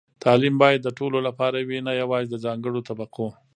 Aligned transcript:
تعلیم 0.23 0.55
باید 0.61 0.79
د 0.83 0.89
ټولو 0.97 1.17
لپاره 1.27 1.57
وي، 1.67 1.79
نه 1.87 1.91
یوازې 2.01 2.27
د 2.31 2.35
ځانګړو 2.45 2.79
طبقو. 2.87 3.27